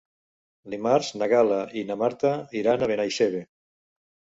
Dimarts 0.75 1.11
na 1.21 1.29
Gal·la 1.35 1.61
i 1.83 1.85
na 1.93 2.01
Marta 2.07 2.35
iran 2.65 2.83
a 2.89 2.93
Benaixeve. 2.97 3.49